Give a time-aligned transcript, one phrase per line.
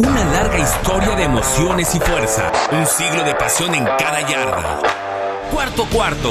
[0.00, 2.52] Una larga historia de emociones y fuerza.
[2.70, 4.80] Un siglo de pasión en cada yarda.
[5.52, 6.30] Cuarto cuarto.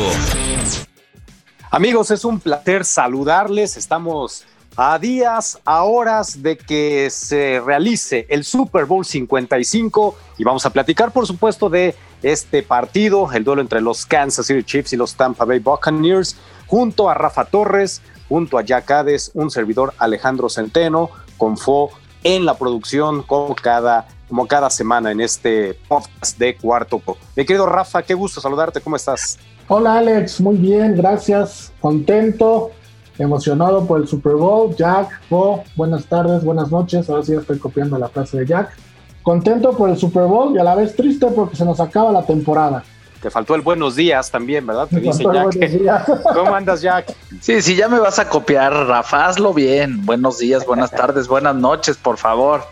[1.70, 3.76] Amigos, es un placer saludarles.
[3.76, 4.46] Estamos
[4.78, 10.70] a días, a horas de que se realice el Super Bowl 55 y vamos a
[10.70, 11.94] platicar, por supuesto, de
[12.24, 16.38] este partido, el duelo entre los Kansas City Chiefs y los Tampa Bay Buccaneers,
[16.68, 21.92] junto a Rafa Torres, junto a Jack Hades, un servidor Alejandro Centeno, con Fo
[22.24, 27.02] en la producción como cada, como cada semana en este podcast de Cuarto.
[27.36, 29.38] Mi querido Rafa, qué gusto saludarte, ¿cómo estás?
[29.68, 32.72] Hola Alex, muy bien, gracias, contento,
[33.18, 34.76] emocionado por el Super Bowl.
[34.76, 38.78] Jack, Fo, buenas tardes, buenas noches, ahora sí estoy copiando la frase de Jack.
[39.24, 42.26] Contento por el Super Bowl y a la vez triste porque se nos acaba la
[42.26, 42.84] temporada.
[43.22, 44.88] Te faltó el buenos días también, ¿verdad?
[44.88, 46.24] Te dice Jack.
[46.34, 47.14] ¿Cómo andas, Jack?
[47.42, 50.06] Sí, sí, ya me vas a copiar, Rafa, hazlo bien.
[50.06, 52.64] Buenos días, buenas tardes, buenas noches, por favor.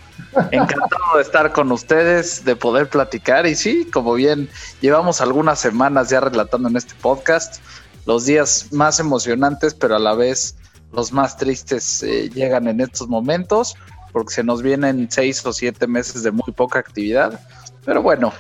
[0.52, 3.48] Encantado de estar con ustedes, de poder platicar.
[3.48, 4.50] Y sí, como bien
[4.82, 7.62] llevamos algunas semanas ya relatando en este podcast,
[8.06, 10.58] los días más emocionantes, pero a la vez
[10.92, 13.76] los más tristes eh, llegan en estos momentos,
[14.14, 17.40] porque se nos vienen seis o siete meses de muy poca actividad.
[17.84, 18.32] Pero bueno,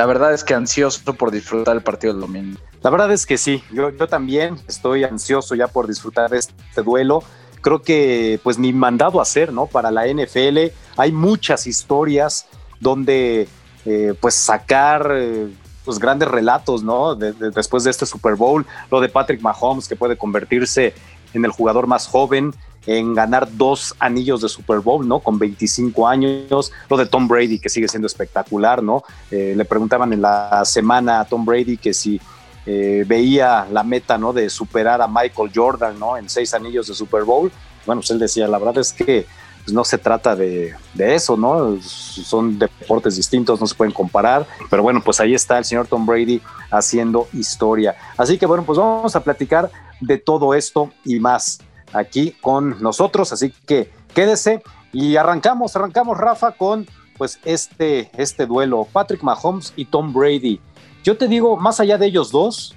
[0.00, 2.58] la verdad es que ansioso por disfrutar el partido del domingo.
[2.80, 6.82] La verdad es que sí, yo, yo también estoy ansioso ya por disfrutar de este
[6.82, 7.22] duelo.
[7.60, 9.66] Creo que pues mi mandado a hacer, ¿no?
[9.66, 12.46] Para la NFL hay muchas historias
[12.80, 13.46] donde
[13.84, 15.48] eh, pues sacar eh,
[15.84, 17.14] pues grandes relatos, ¿no?
[17.14, 20.94] De, de, después de este Super Bowl, lo de Patrick Mahomes que puede convertirse
[21.34, 22.54] en el jugador más joven
[22.86, 25.20] en ganar dos anillos de Super Bowl, ¿no?
[25.20, 29.02] Con 25 años, lo de Tom Brady, que sigue siendo espectacular, ¿no?
[29.30, 32.20] Eh, le preguntaban en la semana a Tom Brady que si
[32.66, 34.32] eh, veía la meta, ¿no?
[34.32, 36.16] De superar a Michael Jordan, ¿no?
[36.16, 37.52] En seis anillos de Super Bowl.
[37.86, 39.26] Bueno, pues él decía, la verdad es que
[39.64, 41.78] pues no se trata de, de, eso, ¿no?
[41.82, 46.06] Son deportes distintos, no se pueden comparar, pero bueno, pues ahí está el señor Tom
[46.06, 47.94] Brady haciendo historia.
[48.16, 51.60] Así que bueno, pues vamos a platicar de todo esto y más
[51.92, 54.62] aquí con nosotros, así que quédese
[54.92, 56.86] y arrancamos, arrancamos Rafa con
[57.16, 60.60] pues este, este duelo, Patrick Mahomes y Tom Brady.
[61.04, 62.74] Yo te digo, más allá de ellos dos,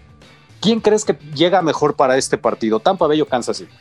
[0.59, 2.79] ¿quién crees que llega mejor para este partido?
[2.79, 3.72] Tampa Bay o Kansas City.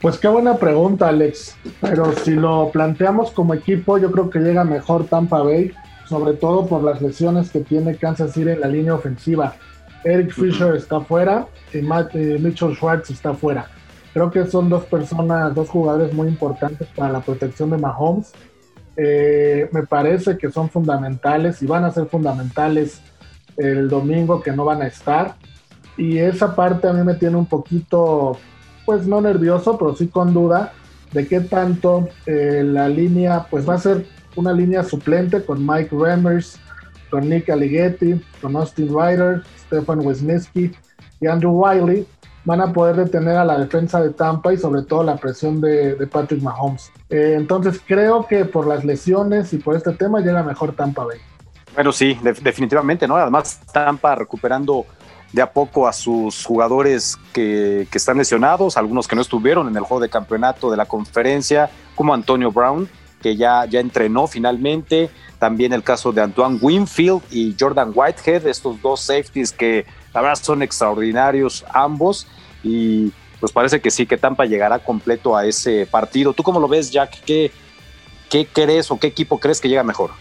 [0.00, 1.56] Pues qué buena pregunta, Alex.
[1.80, 5.70] Pero si lo planteamos como equipo, yo creo que llega mejor Tampa Bay,
[6.08, 9.54] sobre todo por las lesiones que tiene Kansas City en la línea ofensiva.
[10.04, 13.70] Eric Fisher está fuera y Matt, eh, Mitchell Schwartz está fuera.
[14.12, 18.32] Creo que son dos personas, dos jugadores muy importantes para la protección de Mahomes.
[18.96, 23.00] Eh, me parece que son fundamentales y van a ser fundamentales
[23.56, 25.36] el domingo que no van a estar.
[25.96, 28.38] Y esa parte a mí me tiene un poquito
[28.84, 30.72] pues no nervioso, pero sí con duda
[31.12, 35.94] de qué tanto eh, la línea, pues va a ser una línea suplente con Mike
[35.94, 36.58] Remmers,
[37.10, 40.72] con Nick Allighetti, con Austin Ryder, Stefan Wisniewski
[41.20, 42.06] y Andrew Wiley,
[42.44, 45.94] van a poder detener a la defensa de Tampa y sobre todo la presión de,
[46.10, 46.90] Patrick Mahomes.
[47.08, 51.18] Eh, entonces creo que por las lesiones y por este tema llega mejor Tampa Bay.
[51.74, 53.16] Bueno, sí, de definitivamente, ¿no?
[53.16, 54.84] Además, Tampa recuperando
[55.32, 59.76] de a poco a sus jugadores que, que, están lesionados, algunos que no estuvieron en
[59.76, 62.86] el juego de campeonato de la conferencia, como Antonio Brown,
[63.22, 65.08] que ya, ya entrenó finalmente,
[65.38, 70.42] también el caso de Antoine Winfield y Jordan Whitehead, estos dos safeties que la verdad
[70.42, 72.26] son extraordinarios ambos
[72.62, 76.32] y pues parece que sí, que Tampa llegará completo a ese partido.
[76.32, 77.24] ¿Tú cómo lo ves, Jack?
[77.24, 77.50] ¿Qué,
[78.30, 80.12] qué crees o qué equipo crees que llega mejor?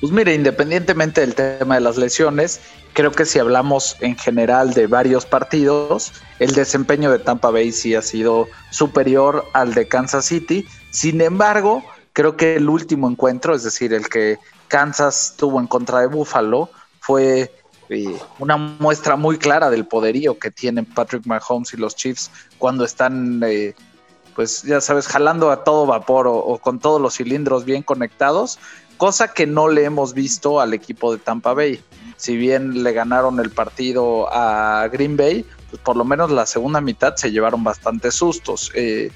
[0.00, 2.60] Pues mire, independientemente del tema de las lesiones,
[2.92, 7.96] creo que si hablamos en general de varios partidos, el desempeño de Tampa Bay sí
[7.96, 10.68] ha sido superior al de Kansas City.
[10.90, 15.98] Sin embargo, creo que el último encuentro, es decir, el que Kansas tuvo en contra
[15.98, 16.70] de Buffalo,
[17.00, 17.52] fue
[17.88, 22.84] eh, una muestra muy clara del poderío que tienen Patrick Mahomes y los Chiefs cuando
[22.84, 23.74] están, eh,
[24.34, 28.58] pues ya sabes, jalando a todo vapor o, o con todos los cilindros bien conectados
[28.98, 31.80] cosa que no le hemos visto al equipo de Tampa Bay.
[32.16, 36.80] Si bien le ganaron el partido a Green Bay, pues por lo menos la segunda
[36.80, 38.70] mitad se llevaron bastantes sustos.
[38.74, 39.10] Eh,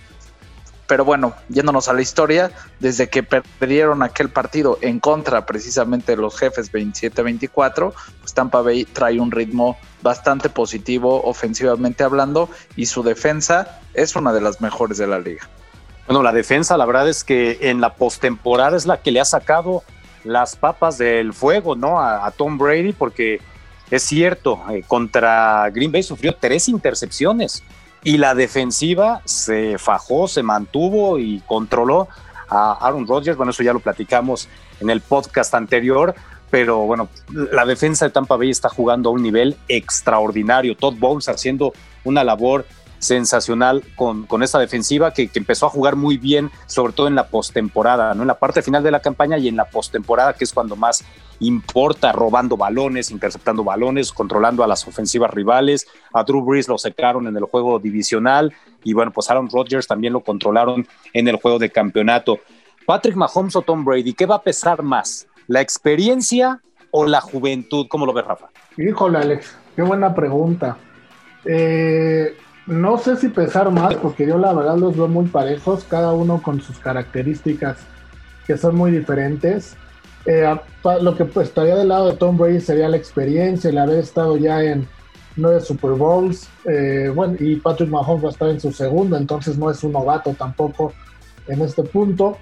[0.93, 6.21] pero bueno, yéndonos a la historia, desde que perdieron aquel partido en contra precisamente de
[6.21, 13.03] los jefes 27-24, pues Tampa Bay trae un ritmo bastante positivo ofensivamente hablando y su
[13.03, 15.49] defensa es una de las mejores de la liga.
[16.07, 19.25] Bueno, la defensa, la verdad es que en la postemporada es la que le ha
[19.25, 19.85] sacado
[20.25, 22.03] las papas del fuego, ¿no?
[22.03, 23.41] A, Tom Brady, porque
[23.91, 27.63] es cierto, eh, contra Green Bay sufrió tres intercepciones
[28.05, 32.09] y la defensiva se fajó, se mantuvo y controló
[32.49, 33.37] a Aaron Rodgers.
[33.37, 34.49] Bueno, eso ya lo platicamos
[34.81, 36.15] en el podcast anterior,
[36.51, 37.09] pero bueno,
[37.53, 40.77] la defensa de Tampa Bay está jugando a un nivel extraordinario.
[40.77, 41.73] Todd Bowles haciendo
[42.05, 42.67] una labor
[42.99, 47.27] sensacional con, con esta defensiva que, empezó a jugar muy bien, sobre todo en la
[47.27, 48.23] postemporada, ¿no?
[48.23, 51.05] En la parte final de la campaña y en la postemporada, que es cuando más
[51.43, 55.87] importa, robando balones, interceptando balones, controlando a las ofensivas rivales.
[56.13, 58.53] A Drew Brees lo secaron en el juego divisional
[58.85, 62.39] y bueno, pues Aaron Rodgers también lo controlaron en el juego de campeonato.
[62.87, 65.27] Patrick Mahomes o Tom Brady, ¿qué va a pesar más?
[65.49, 66.61] ¿La experiencia
[66.91, 67.87] o la juventud?
[67.89, 68.49] ¿Cómo lo ves, Rafa?
[68.77, 70.77] Híjole, Alex, qué buena pregunta.
[71.45, 72.37] Eh,
[72.67, 76.41] no sé si pesar más, porque yo la verdad los veo muy parejos, cada uno
[76.41, 77.79] con sus características
[78.47, 79.77] que son muy diferentes.
[80.27, 80.57] Eh,
[81.01, 84.37] lo que pues, estaría del lado de Tom Brady sería la experiencia, el haber estado
[84.37, 84.87] ya en
[85.37, 89.59] nueve Super Bowls, eh, bueno, y Patrick Mahomes va a estar en su segundo, entonces
[89.59, 90.93] no es un novato tampoco
[91.49, 92.37] en este punto.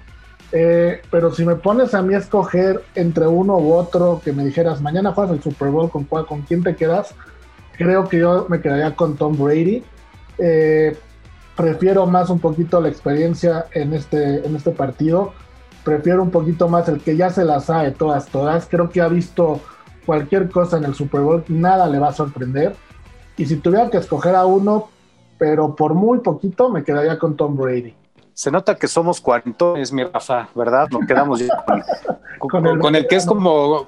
[0.53, 4.43] Eh, pero si me pones a mí a escoger entre uno u otro, que me
[4.43, 7.15] dijeras, mañana juegas el Super Bowl, ¿con, cuál, ¿con quién te quedas?
[7.77, 9.81] Creo que yo me quedaría con Tom Brady.
[11.55, 15.33] Prefiero más un poquito la experiencia en este, en este partido.
[15.83, 18.67] Prefiero un poquito más el que ya se la sabe todas, todas.
[18.69, 19.59] Creo que ha visto
[20.05, 22.75] cualquier cosa en el Super Bowl, nada le va a sorprender.
[23.37, 24.89] Y si tuviera que escoger a uno,
[25.37, 27.95] pero por muy poquito, me quedaría con Tom Brady.
[28.33, 30.87] Se nota que somos cuarentones, mi Rafa, ¿verdad?
[30.89, 31.63] Nos quedamos ya
[32.41, 33.87] con, el, que es como,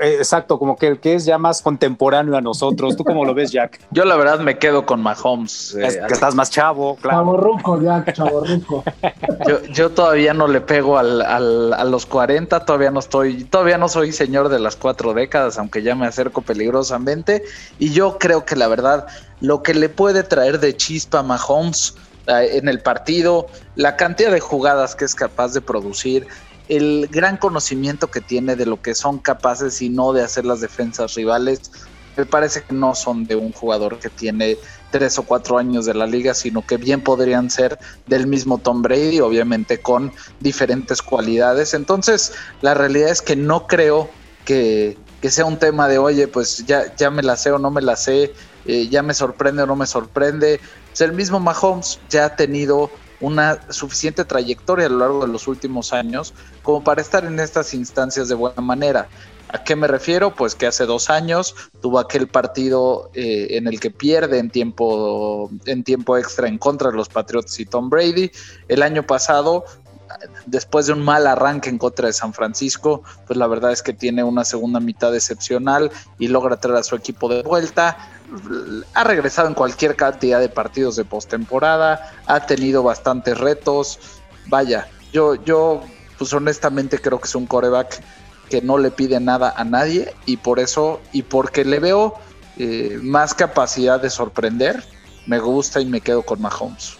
[0.00, 2.96] eh, exacto, como que el que es ya más contemporáneo a nosotros.
[2.96, 3.80] ¿Tú cómo lo ves, Jack?
[3.90, 5.74] Yo la verdad me quedo con Mahomes.
[5.74, 7.18] Eh, que estás más chavo, claro.
[7.18, 8.84] Chaborruco, Jack, chaborruco.
[9.46, 13.78] yo, yo todavía no le pego al, al, a los 40, todavía no estoy, todavía
[13.78, 17.44] no soy señor de las cuatro décadas, aunque ya me acerco peligrosamente.
[17.78, 19.06] Y yo creo que la verdad,
[19.40, 21.96] lo que le puede traer de chispa a Mahomes
[22.26, 26.26] en el partido, la cantidad de jugadas que es capaz de producir,
[26.68, 30.60] el gran conocimiento que tiene de lo que son capaces y no de hacer las
[30.60, 31.70] defensas rivales,
[32.16, 34.58] me parece que no son de un jugador que tiene
[34.90, 38.82] tres o cuatro años de la liga, sino que bien podrían ser del mismo Tom
[38.82, 41.74] Brady, obviamente con diferentes cualidades.
[41.74, 44.10] Entonces, la realidad es que no creo
[44.44, 47.80] que, sea un tema de, oye, pues ya, ya me la sé o no me
[47.80, 48.32] la sé,
[48.66, 50.60] eh, ya me sorprende o no me sorprende.
[51.00, 52.90] El mismo Mahomes ya ha tenido
[53.20, 57.72] una suficiente trayectoria a lo largo de los últimos años como para estar en estas
[57.72, 59.08] instancias de buena manera.
[59.48, 60.34] ¿A qué me refiero?
[60.34, 65.50] Pues que hace dos años tuvo aquel partido eh, en el que pierde en tiempo,
[65.66, 68.30] en tiempo extra en contra de los Patriots y Tom Brady.
[68.66, 69.66] El año pasado,
[70.46, 73.92] después de un mal arranque en contra de San Francisco, pues la verdad es que
[73.92, 78.21] tiene una segunda mitad excepcional y logra traer a su equipo de vuelta
[78.94, 83.98] ha regresado en cualquier cantidad de partidos de postemporada, ha tenido bastantes retos.
[84.46, 85.82] Vaya, yo, yo,
[86.18, 88.02] pues honestamente creo que es un coreback
[88.48, 92.14] que no le pide nada a nadie y por eso, y porque le veo
[92.58, 94.84] eh, más capacidad de sorprender,
[95.26, 96.96] me gusta y me quedo con Mahomes.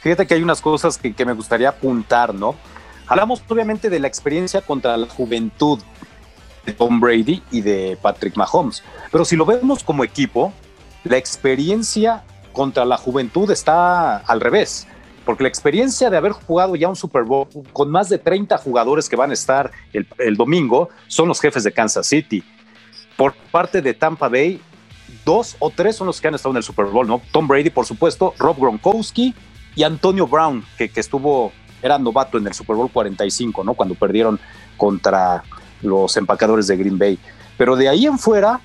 [0.00, 2.54] Fíjate que hay unas cosas que, que me gustaría apuntar, ¿no?
[3.06, 5.78] Hablamos obviamente de la experiencia contra la juventud
[6.64, 8.82] de Tom Brady y de Patrick Mahomes,
[9.12, 10.52] pero si lo vemos como equipo,
[11.04, 14.86] la experiencia contra la juventud está al revés,
[15.24, 19.08] porque la experiencia de haber jugado ya un Super Bowl con más de 30 jugadores
[19.08, 22.42] que van a estar el, domingo son los jefes de Kansas City.
[23.16, 24.60] Por parte de Tampa Bay,
[25.24, 27.20] dos o tres son los que han estado en el Super Bowl, ¿no?
[27.32, 29.34] Tom Brady, por supuesto, Rob Gronkowski
[29.76, 33.74] y Antonio Brown, que, estuvo, era novato en el Super Bowl 45, ¿no?
[33.74, 34.38] Cuando perdieron
[34.76, 35.42] contra
[35.82, 37.18] los empacadores de Green Bay.
[37.56, 38.60] Pero de ahí en fuera,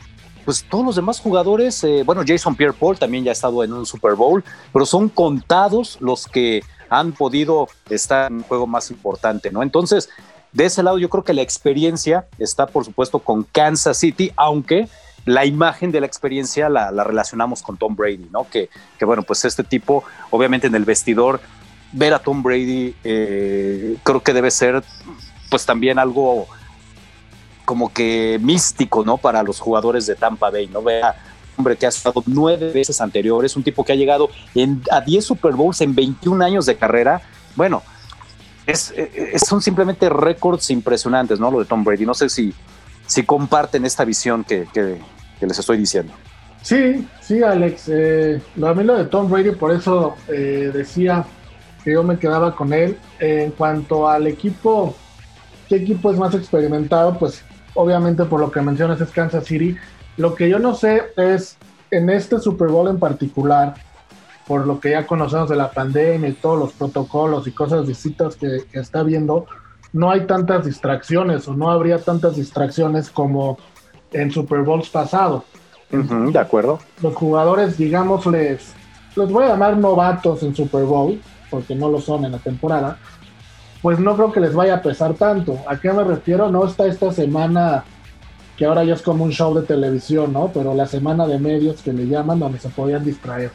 [0.50, 3.72] pues todos los demás jugadores, eh, bueno, Jason Pierre Paul también ya ha estado en
[3.72, 8.90] un Super Bowl, pero son contados los que han podido estar en un juego más
[8.90, 9.62] importante, ¿no?
[9.62, 10.10] Entonces,
[10.52, 14.90] de ese lado yo creo que la experiencia está, por supuesto, con Kansas City, aunque
[15.24, 18.50] la imagen de la experiencia la, relacionamos con Tom Brady, ¿no?
[18.50, 21.42] Que, que, bueno, pues este tipo, obviamente en el vestidor,
[21.92, 24.84] ver a Tom Brady eh, creo que debe ser
[25.52, 26.48] pues también algo
[27.70, 29.18] como que místico, ¿no?
[29.18, 30.82] Para los jugadores de Tampa Bay, ¿no?
[30.82, 31.16] Vea,
[31.56, 35.24] hombre que ha estado nueve veces anteriores, un tipo que ha llegado en, a 10
[35.24, 37.22] Super Bowls en 21 años de carrera.
[37.56, 37.84] Bueno,
[38.66, 38.92] es,
[39.48, 41.52] son simplemente récords impresionantes, ¿no?
[41.52, 42.08] Lo de Tom Brady.
[42.08, 42.56] No sé si,
[43.06, 44.66] si comparten esta visión que,
[45.40, 46.12] les estoy diciendo.
[46.64, 47.84] Sí, sí, Alex.
[47.90, 51.24] Eh, a mí lo de Tom Brady, por eso eh, decía
[51.84, 52.98] que yo me quedaba con él.
[53.20, 54.96] en cuanto al equipo,
[55.68, 57.16] ¿qué equipo es más experimentado?
[57.20, 59.78] Pues obviamente por lo que mencionas es Kansas City.
[60.18, 61.58] Lo que yo no sé es,
[61.92, 63.74] en este Super Bowl en particular,
[64.48, 68.36] por lo que ya conocemos de la pandemia y todos los protocolos y cosas distintas
[68.36, 69.46] que, está viendo,
[69.94, 73.58] no hay tantas distracciones o no habría tantas distracciones como
[74.12, 75.46] en Super Bowls pasado.
[75.92, 76.80] de acuerdo.
[77.02, 78.74] Los jugadores, digamos, les,
[79.16, 82.98] los voy a llamar novatos en Super Bowl, porque no lo son en la temporada,
[83.82, 85.58] pues no creo que les vaya a pesar tanto.
[85.68, 86.52] ¿A qué me refiero?
[86.52, 87.84] No está esta semana
[88.58, 90.52] que ahora ya es como un show de televisión, ¿no?
[90.54, 93.52] Pero la semana de medios que le llaman donde se podían distraer.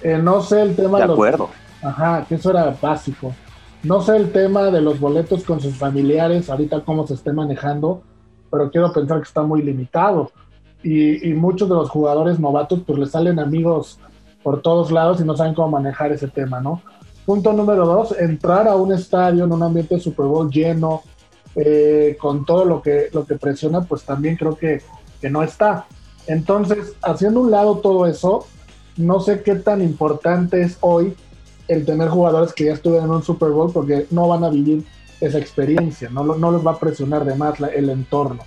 [0.00, 1.50] Eh, no sé el tema de, de acuerdo.
[1.82, 3.34] Ajá, que eso era básico.
[3.82, 8.02] No sé el tema de los boletos con sus familiares, ahorita cómo se esté manejando,
[8.50, 10.30] pero quiero pensar que está muy limitado.
[10.84, 13.98] Y, y muchos de los jugadores novatos pues les salen amigos
[14.44, 16.80] por todos lados y no saben cómo manejar ese tema, ¿no?
[17.28, 21.02] Punto número dos, entrar a un estadio en un ambiente de Super Bowl lleno,
[21.54, 24.80] eh, con todo lo que, lo que presiona, pues también creo que,
[25.20, 25.84] que no está.
[26.26, 28.46] Entonces, haciendo un lado todo eso,
[28.96, 31.14] no sé qué tan importante es hoy
[31.68, 34.86] el tener jugadores que ya estuvieron en un Super Bowl porque no van a vivir
[35.20, 38.42] esa experiencia, no, no les va a presionar de más el entorno.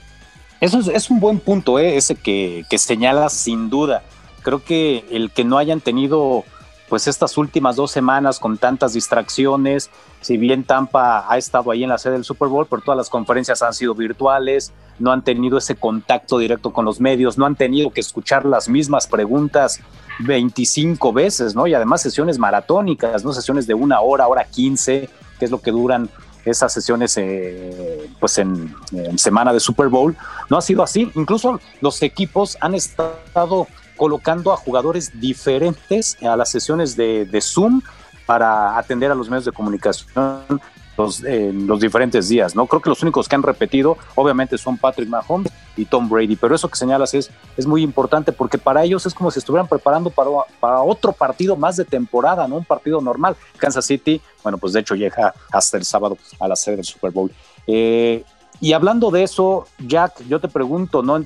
[0.59, 1.97] Eso es, es, un buen punto, ¿eh?
[1.97, 4.01] ese que, que señalas sin duda.
[4.41, 6.45] Creo que el que no hayan tenido
[6.91, 11.89] pues estas últimas dos semanas con tantas distracciones, si bien Tampa ha estado ahí en
[11.89, 15.57] la sede del Super Bowl, pero todas las conferencias han sido virtuales, no han tenido
[15.57, 19.79] ese contacto directo con los medios, no han tenido que escuchar las mismas preguntas
[20.19, 21.65] 25 veces, ¿no?
[21.65, 23.31] Y además sesiones maratónicas, ¿no?
[23.31, 26.09] Sesiones de una hora, hora 15, que es lo que duran
[26.43, 30.17] esas sesiones eh, pues en, en, semana de Super Bowl.
[30.49, 31.09] No ha sido así.
[31.15, 33.67] Incluso los equipos han estado
[34.01, 37.83] colocando a jugadores diferentes a las sesiones de, Zoom
[38.25, 40.59] para atender a los medios de comunicación
[40.97, 42.65] los, los diferentes días, ¿no?
[42.65, 46.55] Creo que los únicos que han repetido, obviamente, son Patrick Mahomes y Tom Brady, pero
[46.55, 50.09] eso que señalas es, es muy importante porque para ellos es como si estuvieran preparando
[50.09, 52.55] para, para otro partido más de temporada, ¿no?
[52.55, 53.35] Un partido normal.
[53.57, 57.11] Kansas City, bueno, pues de hecho llega hasta el sábado a la sede del Super
[57.11, 57.31] Bowl.
[57.67, 58.23] Eh,
[58.59, 61.23] y hablando de eso, Jack, yo te pregunto, ¿no?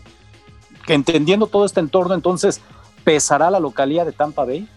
[0.87, 2.61] Entendiendo todo este entorno, entonces,
[3.03, 4.69] ¿pesará la localidad de Tampa Bay?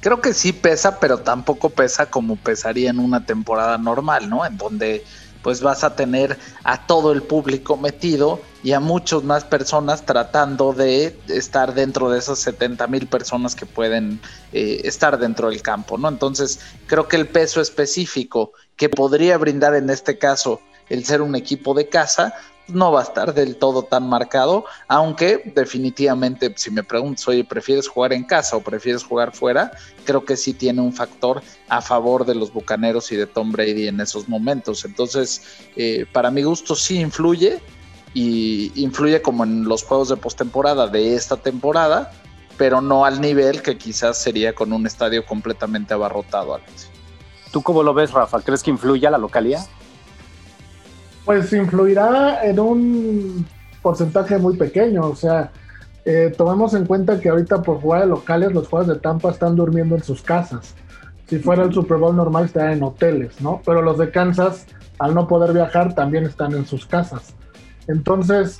[0.00, 4.44] Creo que sí pesa, pero tampoco pesa como pesaría en una temporada normal, ¿no?
[4.44, 5.04] En donde
[5.42, 10.72] pues vas a tener a todo el público metido y a muchas más personas tratando
[10.72, 14.20] de estar dentro de esas 70 mil personas que pueden
[14.52, 16.08] eh, estar dentro del campo, ¿no?
[16.08, 20.60] Entonces, creo que el peso específico que podría brindar en este caso
[20.92, 22.34] el ser un equipo de casa,
[22.68, 27.88] no va a estar del todo tan marcado, aunque definitivamente si me preguntas, oye, ¿prefieres
[27.88, 29.72] jugar en casa o prefieres jugar fuera?
[30.04, 33.88] Creo que sí tiene un factor a favor de los Bucaneros y de Tom Brady
[33.88, 34.84] en esos momentos.
[34.84, 35.42] Entonces,
[35.76, 37.60] eh, para mi gusto sí influye
[38.14, 42.12] y influye como en los juegos de postemporada de esta temporada,
[42.58, 46.54] pero no al nivel que quizás sería con un estadio completamente abarrotado.
[46.54, 46.88] Alex.
[47.50, 48.40] ¿Tú cómo lo ves, Rafa?
[48.40, 49.66] ¿Crees que influye a la localidad?
[51.24, 53.46] Pues influirá en un
[53.80, 55.50] porcentaje muy pequeño, o sea,
[56.04, 59.54] eh, tomemos en cuenta que ahorita por jugar de locales los jugadores de Tampa están
[59.54, 60.74] durmiendo en sus casas.
[61.28, 63.62] Si fuera el Super Bowl normal estarían en hoteles, ¿no?
[63.64, 64.66] Pero los de Kansas,
[64.98, 67.34] al no poder viajar, también están en sus casas.
[67.86, 68.58] Entonces,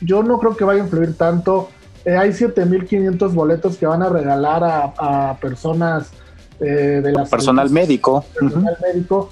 [0.00, 1.68] yo no creo que vaya a influir tanto.
[2.04, 6.10] Eh, hay 7.500 boletos que van a regalar a, personas
[6.58, 8.24] eh, de la personal médico.
[8.38, 9.30] Personal médico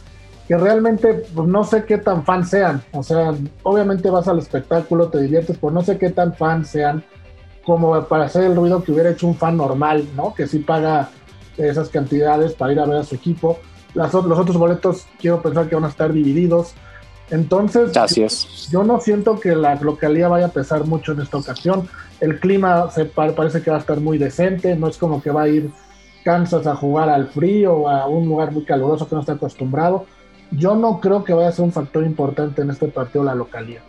[0.49, 2.83] que realmente pues, no sé qué tan fan sean.
[2.93, 7.05] O sea, obviamente vas al espectáculo, te diviertes, pero no sé qué tan fan sean
[7.67, 10.33] como para hacer el ruido que hubiera hecho un fan normal, ¿no?
[10.35, 11.11] Que sí paga
[11.59, 13.59] esas cantidades para ir a ver a su equipo.
[13.93, 16.73] Las, los otros boletos quiero pensar que van a estar divididos.
[17.29, 18.71] Entonces, Así es.
[18.71, 21.87] yo no siento que la localidad vaya a pesar mucho en esta ocasión.
[22.21, 25.43] El clima se parece que va a estar muy decente, no es como que va
[25.43, 25.71] a ir
[26.25, 30.07] Kansas a jugar al frío o a un lugar muy caluroso que no está acostumbrado
[30.51, 33.83] yo no creo que vaya a ser un factor importante en este partido la localidad.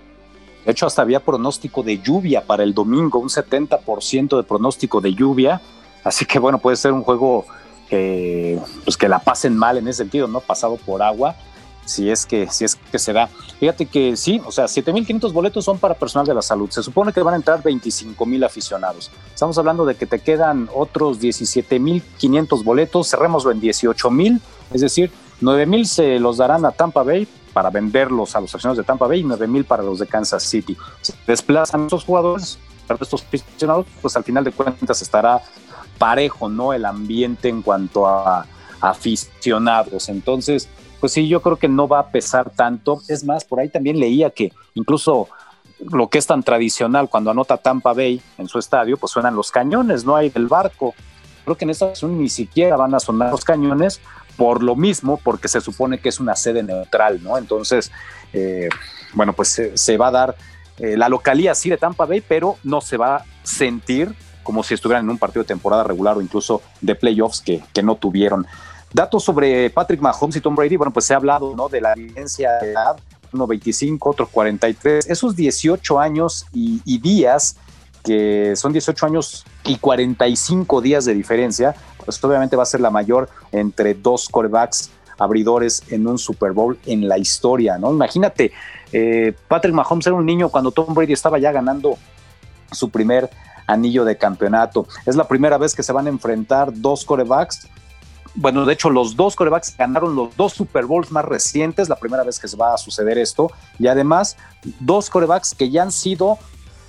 [0.65, 5.13] De hecho, hasta había pronóstico de lluvia para el domingo, un 70% de pronóstico de
[5.13, 5.61] lluvia.
[6.03, 7.45] Así que bueno, puede ser un juego
[7.89, 10.41] que, pues que la pasen mal en ese sentido, ¿no?
[10.41, 11.35] Pasado por agua,
[11.85, 13.27] si es que, si es que se da.
[13.59, 16.69] Fíjate que sí, o sea, 7.500 boletos son para personal de la salud.
[16.69, 19.11] Se supone que van a entrar 25.000 aficionados.
[19.33, 24.39] Estamos hablando de que te quedan otros 17.500 boletos, cerrémoslo en 18.000,
[24.71, 28.77] es decir, 9 mil se los darán a Tampa Bay para venderlos a los accionados
[28.77, 30.77] de Tampa Bay y 9 mil para los de Kansas City.
[31.01, 32.59] Si desplazan esos jugadores,
[32.99, 35.41] estos aficionados, pues al final de cuentas estará
[35.97, 36.73] parejo, ¿no?
[36.73, 38.45] El ambiente en cuanto a,
[38.81, 40.09] aficionados.
[40.09, 40.69] Entonces,
[40.99, 43.01] pues sí, yo creo que no va a pesar tanto.
[43.07, 45.27] Es más, por ahí también leía que incluso
[45.79, 49.51] lo que es tan tradicional cuando anota Tampa Bay en su estadio, pues suenan los
[49.51, 50.93] cañones, no hay del barco
[51.49, 53.99] creo que en esta ocasión ni siquiera van a sonar los cañones
[54.39, 57.37] por lo mismo, porque se supone que es una sede neutral, ¿no?
[57.37, 57.91] Entonces,
[58.31, 58.69] eh,
[59.13, 60.35] bueno, pues se, va a dar
[60.77, 64.73] eh, la localía sí de Tampa Bay, pero no se va a sentir como si
[64.73, 68.47] estuvieran en un partido de temporada regular o incluso de playoffs que, que no tuvieron.
[68.93, 71.67] Datos sobre Patrick Mahomes y Tom Brady, bueno, pues se ha hablado ¿no?
[71.67, 72.97] de la diferencia de edad,
[73.33, 77.57] uno 25, otro 43, esos 18 años y, días,
[78.05, 81.75] que son 18 años y 45 días de diferencia,
[82.17, 86.79] pues obviamente va a ser la mayor entre dos corebacks abridores en un Super Bowl
[86.85, 87.91] en la historia, ¿no?
[87.91, 88.51] Imagínate,
[88.91, 91.97] eh, Patrick Mahomes era un niño cuando Tom Brady estaba ya ganando
[92.71, 93.29] su primer
[93.67, 94.87] anillo de campeonato.
[95.05, 97.67] Es la primera vez que se van a enfrentar dos corebacks
[98.35, 102.23] bueno, de hecho, los dos corebacks ganaron los dos Super Bowls más recientes, la primera
[102.23, 104.37] vez que se va a suceder esto, y además
[104.79, 106.37] dos corebacks que ya han sido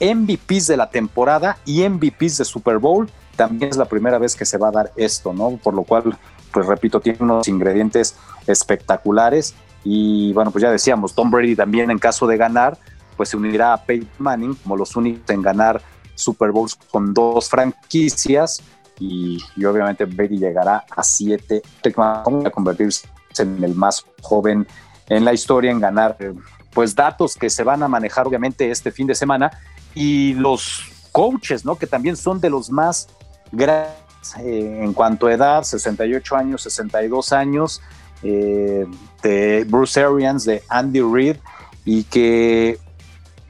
[0.01, 4.45] MVPs de la temporada y MVPs de Super Bowl, también es la primera vez que
[4.45, 5.57] se va a dar esto, ¿no?
[5.57, 6.15] Por lo cual,
[6.53, 8.15] pues repito, tiene unos ingredientes
[8.47, 12.77] espectaculares y bueno, pues ya decíamos, Tom Brady también en caso de ganar,
[13.17, 15.81] pues se unirá a Peyton Manning como los únicos en ganar
[16.17, 18.63] Super Bowls con dos franquicias
[18.99, 21.63] y, obviamente Brady llegará a siete,
[21.97, 24.67] a convertirse en el más joven
[25.09, 26.19] en la historia en ganar
[26.75, 29.51] pues datos que se van a manejar obviamente este fin de semana
[29.95, 31.77] y los coaches, ¿no?
[31.77, 33.09] Que también son de los más
[33.59, 37.83] eh, en cuanto a edad, 68 años, 62 años,
[38.23, 38.87] eh,
[39.23, 41.37] de Bruce Arians, de Andy Reid,
[41.85, 42.79] y que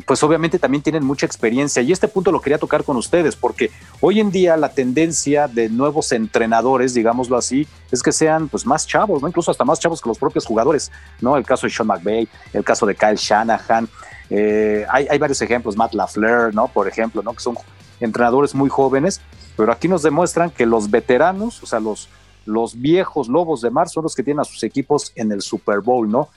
[0.07, 1.83] pues obviamente también tienen mucha experiencia.
[1.83, 5.69] Y este punto lo quería tocar con ustedes, porque hoy en día la tendencia de
[5.69, 9.29] nuevos entrenadores, digámoslo así, es que sean pues más chavos, ¿no?
[9.29, 10.91] Incluso hasta más chavos que los propios jugadores,
[11.21, 11.37] ¿no?
[11.37, 13.89] El caso de Sean McVay, el caso de Kyle Shanahan.
[14.31, 16.69] Eh, hay, hay, varios ejemplos, Matt LaFleur, ¿no?
[16.69, 17.33] Por ejemplo, ¿no?
[17.33, 17.57] Que son
[18.01, 19.21] entrenadores muy jóvenes,
[19.57, 22.09] pero aquí nos demuestran que los veteranos, o sea, los,
[22.47, 25.81] los viejos lobos de mar son los que tienen a sus equipos en el Super
[25.81, 26.29] Bowl, ¿no?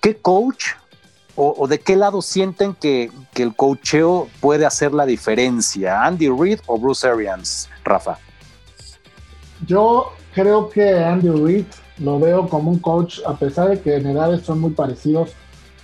[0.00, 0.66] ¿Qué coach
[1.40, 6.04] o, de qué lado sienten que, el coacheo puede hacer la diferencia?
[6.04, 8.18] ¿Andy Reid o Bruce Arians, Rafa?
[9.64, 11.66] Yo creo que Andy Reid
[11.98, 15.30] lo veo como un coach, a pesar de que en edades son muy parecidos,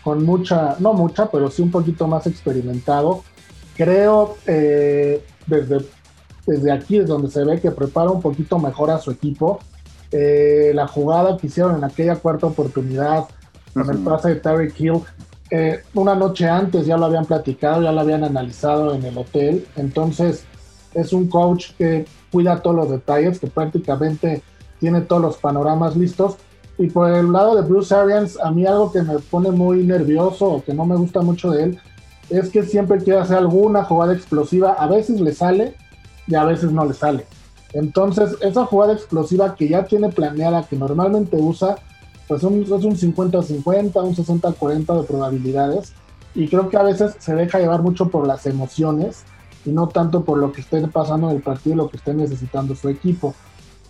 [0.03, 3.23] con mucha, no mucha, pero sí un poquito más experimentado.
[3.77, 5.87] Creo eh, desde,
[6.47, 9.59] desde aquí es donde se ve que prepara un poquito mejor a su equipo.
[10.11, 13.25] Eh, la jugada que hicieron en aquella cuarta oportunidad
[13.73, 15.03] con el pase de Terry Hill
[15.51, 19.67] eh, una noche antes ya lo habían platicado, ya lo habían analizado en el hotel.
[19.77, 20.45] Entonces,
[20.95, 24.43] es un coach que cuida todos los detalles, que prácticamente
[24.81, 26.37] tiene todos los panoramas listos.
[26.79, 30.47] Y por el lado de Bruce Arians, a mí algo que me pone muy nervioso
[30.47, 31.81] o que no me gusta mucho de él
[32.31, 34.73] es que siempre quiere hacer alguna jugada explosiva.
[34.73, 35.75] A veces le sale
[36.27, 37.27] y a veces no le sale.
[37.73, 41.77] Entonces, esa jugada explosiva que ya tiene planeada, que normalmente usa,
[42.29, 45.93] pues es un 50-50, un 60-40 de probabilidades.
[46.35, 49.25] Y creo que a veces se deja llevar mucho por las emociones
[49.65, 52.75] y no tanto por lo que esté pasando en el partido lo que esté necesitando
[52.75, 53.35] su equipo.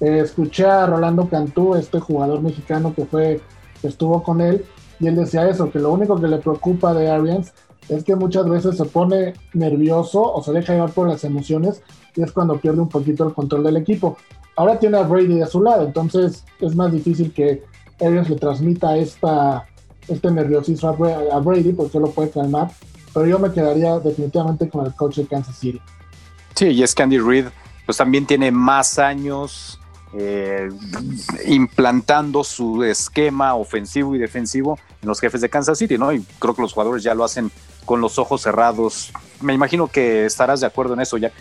[0.00, 3.40] Eh, escuché a Rolando Cantú, este jugador mexicano que fue,
[3.82, 4.64] estuvo con él,
[5.00, 7.52] y él decía eso, que lo único que le preocupa de Arians
[7.88, 11.82] es que muchas veces se pone nervioso o se deja llevar por las emociones
[12.16, 14.16] y es cuando pierde un poquito el control del equipo.
[14.56, 17.62] Ahora tiene a Brady a su lado, entonces es más difícil que
[18.00, 19.66] Arians le transmita esta,
[20.08, 20.96] este nerviosismo
[21.32, 22.70] a Brady porque lo puede calmar,
[23.12, 25.80] pero yo me quedaría definitivamente con el coach de Kansas City.
[26.54, 27.46] Sí, y es que Andy Reid
[27.84, 29.78] pues también tiene más años
[30.16, 30.68] eh,
[31.46, 36.12] implantando su esquema ofensivo y defensivo en los jefes de Kansas City, ¿no?
[36.12, 37.50] Y creo que los jugadores ya lo hacen
[37.84, 39.12] con los ojos cerrados.
[39.40, 41.32] Me imagino que estarás de acuerdo en eso, Jack.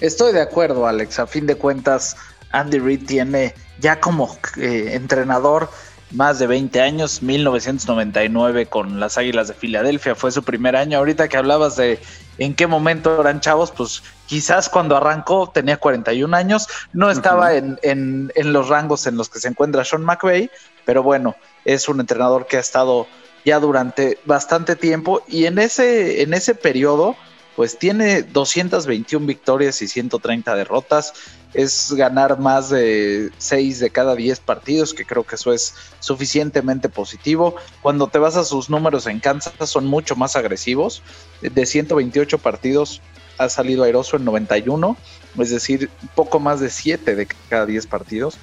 [0.00, 1.18] Estoy de acuerdo, Alex.
[1.18, 2.16] A fin de cuentas,
[2.50, 5.68] Andy Reid tiene ya como eh, entrenador
[6.14, 10.98] más de 20 años, 1999 con las Águilas de Filadelfia fue su primer año.
[10.98, 11.98] Ahorita que hablabas de
[12.38, 17.78] en qué momento eran chavos, pues quizás cuando arrancó tenía 41 años, no estaba en,
[17.82, 20.50] en, en, los rangos en los que se encuentra Sean McVay,
[20.84, 23.06] pero bueno, es un entrenador que ha estado
[23.44, 27.16] ya durante bastante tiempo y en ese, en ese periodo
[27.56, 31.14] pues tiene 221 victorias y 130 derrotas.
[31.52, 36.88] Es ganar más de 6 de cada 10 partidos, que creo que eso es suficientemente
[36.88, 37.54] positivo.
[37.80, 41.02] Cuando te vas a sus números en Kansas, son mucho más agresivos.
[41.42, 43.00] De 128 partidos
[43.38, 44.96] ha salido airoso en 91,
[45.38, 48.36] es decir, poco más de 7 de cada 10 partidos.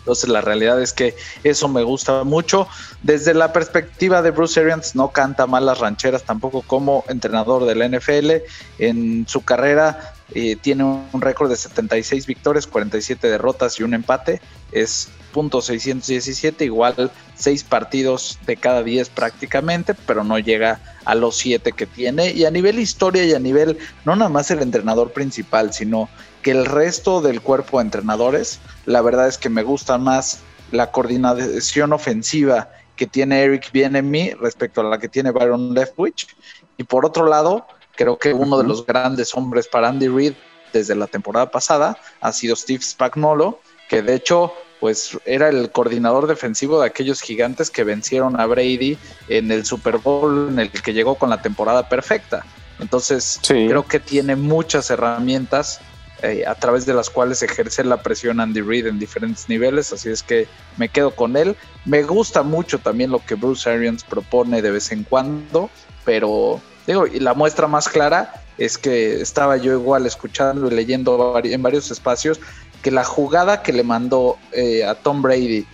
[0.00, 2.66] Entonces la realidad es que eso me gusta mucho.
[3.02, 7.90] Desde la perspectiva de Bruce Arians, no canta mal las rancheras tampoco como entrenador del
[7.90, 8.42] NFL.
[8.78, 14.40] En su carrera eh, tiene un récord de 76 victorias, 47 derrotas y un empate.
[14.72, 21.72] Es .617, igual 6 partidos de cada 10 prácticamente, pero no llega a los 7
[21.72, 22.32] que tiene.
[22.32, 26.08] Y a nivel historia y a nivel, no nada más el entrenador principal, sino
[26.42, 30.40] que el resto del cuerpo de entrenadores, la verdad es que me gusta más
[30.72, 36.28] la coordinación ofensiva que tiene Eric Bienemy respecto a la que tiene Byron Leftwich.
[36.76, 40.34] Y por otro lado, creo que uno de los grandes hombres para Andy Reid
[40.72, 46.26] desde la temporada pasada ha sido Steve Spagnuolo, que de hecho pues era el coordinador
[46.26, 48.96] defensivo de aquellos gigantes que vencieron a Brady
[49.28, 52.46] en el Super Bowl en el que llegó con la temporada perfecta.
[52.78, 55.80] Entonces, creo que tiene muchas herramientas
[56.22, 60.08] eh, a través de las cuales ejercer la presión Andy Reid en diferentes niveles, así
[60.10, 61.56] es que me quedo con él.
[61.84, 65.70] Me gusta mucho también lo que Bruce Arians propone de vez en cuando,
[66.04, 71.40] pero digo, y la muestra más clara es que estaba yo igual escuchando y leyendo
[71.42, 72.40] en varios espacios
[72.82, 75.66] que la jugada que le mandó eh, a Tom Brady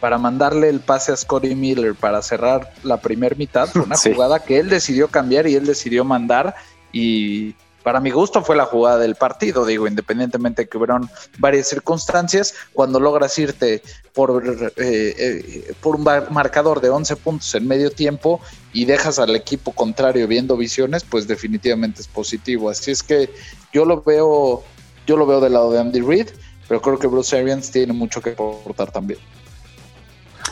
[0.00, 4.40] para mandarle el pase a Scotty Miller para cerrar la primera mitad fue una jugada
[4.40, 6.56] que él decidió cambiar y él decidió mandar
[6.92, 11.68] y para mi gusto fue la jugada del partido, digo, independientemente de que hubieron varias
[11.68, 17.90] circunstancias, cuando logras irte por, eh, eh, por un marcador de 11 puntos en medio
[17.90, 18.40] tiempo
[18.72, 22.70] y dejas al equipo contrario viendo visiones, pues definitivamente es positivo.
[22.70, 23.30] Así es que
[23.72, 24.62] yo lo veo,
[25.06, 26.28] yo lo veo del lado de Andy Reid
[26.72, 29.18] pero creo que Bruce Arians tiene mucho que aportar también.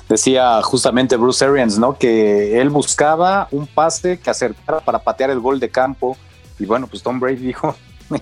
[0.07, 1.97] Decía justamente Bruce Arians, ¿no?
[1.97, 6.19] Que él buscaba un pase que acercara para patear el gol de campo.
[6.61, 7.75] Y bueno, pues Tom Brady dijo,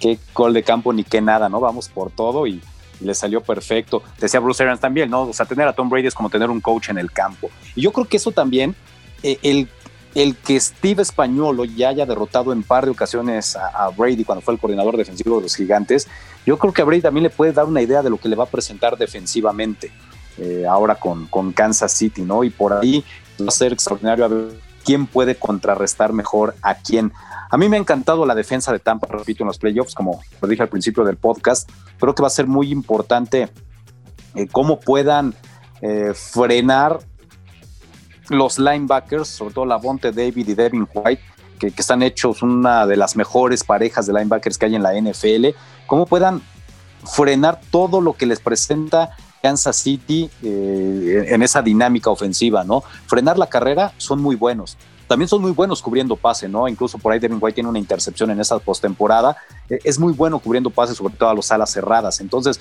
[0.00, 1.60] qué gol de campo ni qué nada, ¿no?
[1.60, 2.60] Vamos por todo y,
[3.00, 4.02] le salió perfecto.
[4.20, 5.22] Decía Bruce Arians también, ¿no?
[5.22, 7.48] O sea, tener a Tom Brady es como tener un coach en el campo.
[7.76, 8.74] Y yo creo que eso también,
[9.22, 9.68] eh, el
[10.14, 14.54] el que Steve Españolo ya haya derrotado en par de ocasiones a, Brady cuando fue
[14.54, 16.08] el coordinador defensivo de los gigantes,
[16.46, 18.36] yo creo que a Brady también le puede dar una idea de lo que le
[18.36, 19.92] va a presentar defensivamente
[20.38, 22.42] eh, ahora con, con, Kansas City, ¿no?
[22.42, 23.04] Y por ahí
[23.40, 24.48] va a ser extraordinario a ver
[24.84, 27.12] quién puede contrarrestar mejor a quién.
[27.50, 30.48] A mí me ha encantado la defensa de Tampa, repito, en los playoffs, como lo
[30.48, 31.70] dije al principio del podcast.
[31.98, 33.48] Creo que va a ser muy importante
[34.34, 35.34] eh, cómo puedan
[35.80, 37.00] eh, frenar
[38.28, 41.22] los linebackers, sobre todo Lavonte David y Devin White,
[41.58, 45.48] que, están hechos una de las mejores parejas de linebackers que hay en la NFL,
[45.86, 46.42] cómo puedan
[47.04, 52.82] frenar todo lo que les presenta Kansas City eh, en esa dinámica ofensiva, ¿no?
[53.06, 54.76] Frenar la carrera son muy buenos.
[55.08, 56.68] También son muy buenos cubriendo pase, ¿no?
[56.68, 59.36] Incluso por ahí Devin White tiene una intercepción en esa postemporada.
[59.68, 62.20] Eh, es muy bueno cubriendo pase, sobre todo a las alas cerradas.
[62.20, 62.60] Entonces,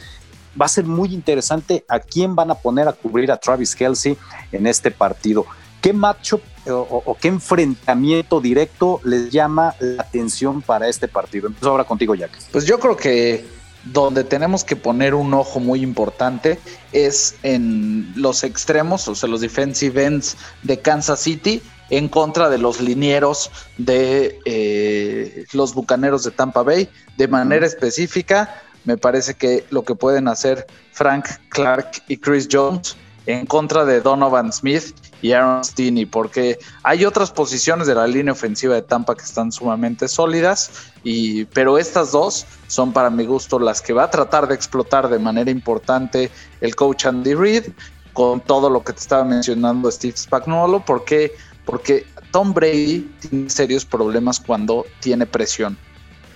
[0.60, 4.18] va a ser muy interesante a quién van a poner a cubrir a Travis Kelsey
[4.52, 5.46] en este partido.
[5.82, 11.48] ¿Qué matchup o, qué enfrentamiento directo les llama la atención para este partido?
[11.48, 12.32] Empiezo ahora contigo, Jack.
[12.52, 13.46] Pues yo creo que
[13.84, 16.60] donde tenemos que poner un ojo muy importante
[16.92, 22.58] es en los extremos, o sea, los defensive ends de Kansas City en contra de
[22.58, 26.90] los linieros de eh, los Bucaneros de Tampa Bay.
[27.18, 32.96] De manera específica, me parece que lo que pueden hacer Frank Clark y Chris Jones
[33.28, 38.32] en contra de Donovan Smith y Aaron Stinney, porque hay otras posiciones de la línea
[38.32, 43.60] ofensiva de Tampa que están sumamente sólidas, y, pero estas dos son para mi gusto
[43.60, 47.66] las que va a tratar de explotar de manera importante el coach Andy Reid,
[48.14, 51.36] con todo lo que te estaba mencionando Steve Spagnuolo, porque,
[51.68, 55.78] porque Tom Brady tiene serios problemas cuando tiene presión.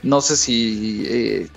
[0.03, 1.47] No sé si eh,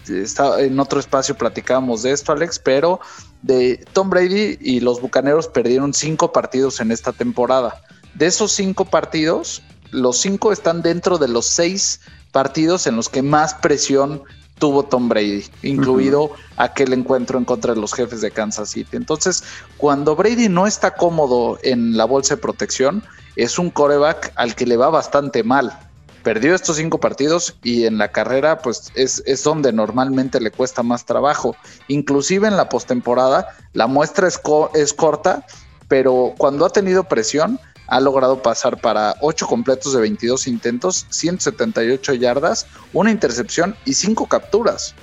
[0.58, 3.00] en otro espacio platicábamos de esto, Alex, pero
[3.42, 7.82] de Tom Brady y los Bucaneros perdieron cinco partidos en esta temporada.
[8.14, 9.60] De esos cinco partidos,
[9.90, 14.22] los cinco están dentro de los seis partidos en los que más presión
[14.58, 18.96] tuvo Tom Brady, incluido aquel encuentro en contra de los jefes de Kansas City.
[18.96, 19.42] Entonces,
[19.76, 23.02] cuando Brady no está cómodo en la bolsa de protección,
[23.36, 25.76] es un coreback al que le va bastante mal
[26.24, 31.04] perdió estos cinco partidos y en la carrera pues es, donde normalmente le cuesta más
[31.04, 31.54] trabajo.
[31.86, 34.40] Inclusive en la postemporada la muestra es,
[34.74, 35.46] es corta,
[35.86, 37.60] pero cuando ha tenido presión
[37.94, 44.26] ha logrado pasar para 8 completos de 22 intentos, 178 yardas, una intercepción y 5
[44.26, 44.96] capturas.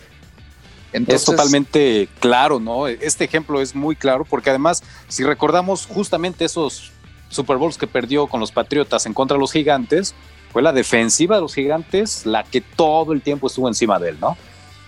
[0.91, 2.87] es totalmente claro, ¿no?
[2.87, 6.91] Este ejemplo es muy claro porque además, si recordamos justamente esos
[7.29, 10.13] Super Bowls que perdió con los Patriotas en contra de los Gigantes,
[10.51, 14.17] fue la defensiva de los gigantes la que todo el tiempo estuvo encima de él,
[14.19, 14.35] ¿no?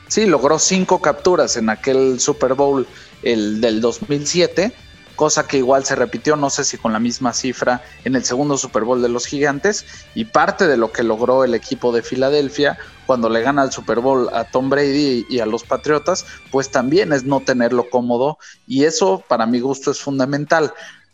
[0.10, 2.86] Sí, logró cinco capturas en aquel Super Bowl
[3.22, 4.74] el del 2007,
[5.16, 8.58] cosa que igual se repitió, no sé si con la misma cifra, en el segundo
[8.58, 12.78] Super Bowl de los Gigantes, y parte de lo que logró el equipo de Filadelfia
[13.06, 17.14] cuando le gana el Super Bowl a Tom Brady y a los Patriotas, pues también
[17.14, 20.74] es no tenerlo cómodo, y eso para mi gusto es fundamental.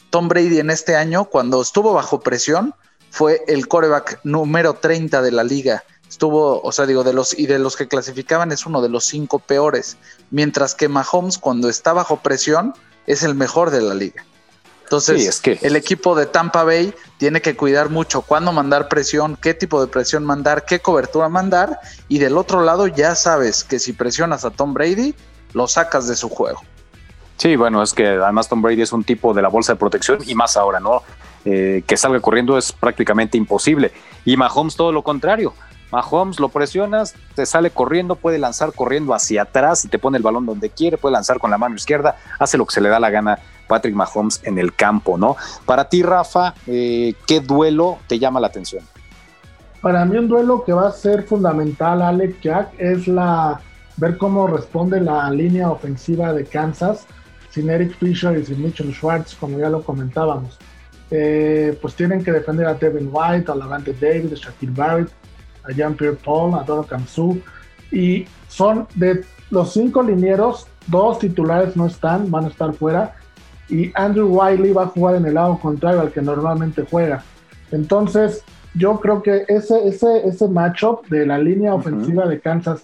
[0.10, 2.74] Tom Brady en este año, cuando estuvo bajo presión,
[3.12, 7.46] fue el coreback número 30 de la liga estuvo, o sea, digo, de los y
[7.46, 9.96] de los que clasificaban es uno de los cinco peores,
[10.32, 12.74] mientras que Mahomes cuando está bajo presión
[13.08, 14.26] es el mejor de la liga.
[14.84, 15.60] Entonces, es que...
[15.62, 19.88] el equipo de Tampa Bay tiene que cuidar mucho cuándo mandar presión, qué tipo de
[19.88, 24.50] presión mandar, qué cobertura mandar, y del otro lado ya sabes que si presionas a
[24.50, 25.14] Tom Brady,
[25.54, 26.62] lo sacas de su juego.
[27.38, 30.20] Sí, bueno, es que además Tom Brady es un tipo de la bolsa de protección
[30.26, 31.04] y más ahora, ¿no?
[31.46, 33.94] Eh, que salga corriendo es prácticamente imposible.
[34.26, 35.54] Y Mahomes todo lo contrario.
[35.92, 40.24] Mahomes lo presionas, te sale corriendo, puede lanzar corriendo hacia atrás y te pone el
[40.24, 43.00] balón donde quiere, puede lanzar con la mano izquierda, hace lo que se le da
[43.00, 45.36] la gana Patrick Mahomes en el campo, ¿no?
[45.66, 48.84] Para ti, Rafa, eh, ¿qué duelo te llama la atención?
[49.82, 53.62] Para mí un duelo que va a ser fundamental, Alex Jack, es la
[53.98, 57.06] ver cómo responde la línea ofensiva de Kansas
[57.50, 60.58] sin Eric Fisher y sin Mitchell Schwartz, como ya lo comentábamos.
[61.12, 65.12] Eh, pues tienen que defender a Devin White, a Lavante David, a Shaquille Barrett,
[65.70, 67.40] a Jean-Pierre Paul, a Doro Kamsu,
[67.92, 73.16] y son de los cinco linieros, dos titulares no están, van a estar fuera,
[73.70, 77.24] y Andrew Wiley va a jugar en el lado contrario al que normalmente juega.
[77.72, 82.84] Entonces, yo creo que ese, ese, ese matchup de la línea ofensiva de Kansas,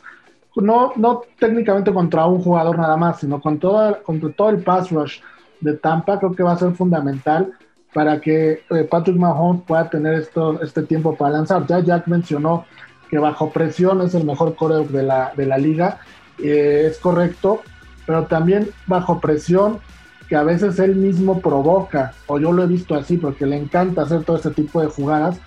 [0.55, 4.91] no, no técnicamente contra un jugador nada más, sino con todo, contra todo el pass
[4.91, 5.19] rush
[5.59, 7.53] de Tampa, creo que va a ser fundamental
[7.95, 11.65] para que eh, Patrick Mahomes pueda tener esto, este tiempo para lanzar.
[11.65, 12.65] Ya Jack mencionó
[13.09, 15.99] que bajo presión es el mejor coreback de la, de la liga,
[16.37, 17.61] eh, es correcto,
[18.05, 19.79] pero también bajo presión
[20.27, 24.01] que a veces él mismo provoca, o yo lo he visto así, porque le encanta
[24.01, 25.39] hacer todo este tipo de jugadas,